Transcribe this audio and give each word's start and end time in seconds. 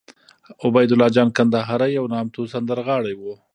عبیدالله 0.65 1.07
جان 1.15 1.29
کندهاری 1.37 1.89
یو 1.97 2.05
نامتو 2.13 2.41
سندرغاړی 2.53 3.13
وو 3.17 3.33